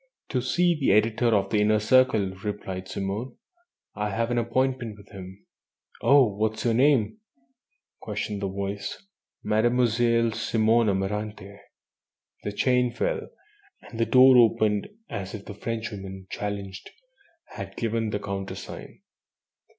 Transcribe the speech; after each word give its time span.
"To 0.29 0.41
see 0.41 0.73
the 0.73 0.93
editor 0.93 1.27
of 1.27 1.51
the 1.51 1.59
Inner 1.61 1.77
Circle," 1.77 2.31
replied 2.43 2.87
Simone. 2.87 3.35
"I 3.95 4.09
have 4.09 4.31
an 4.31 4.39
appointment 4.39 4.97
with 4.97 5.11
him." 5.11 5.45
"Oh! 6.01 6.25
What 6.25 6.55
is 6.55 6.65
your 6.65 6.73
name?" 6.73 7.19
questioned 7.99 8.41
the 8.41 8.47
voice. 8.47 9.05
"Mademoiselle 9.43 10.31
Simone 10.31 10.89
Amaranthe." 10.89 11.59
The 12.41 12.51
chain 12.51 12.91
fell, 12.91 13.27
and 13.83 13.99
the 13.99 14.07
door 14.07 14.37
opened 14.37 14.87
as 15.07 15.35
if 15.35 15.45
the 15.45 15.53
Frenchwoman, 15.53 16.25
challenged, 16.31 16.89
had 17.49 17.77
given 17.77 18.09
the 18.09 18.17
countersign. 18.19 19.01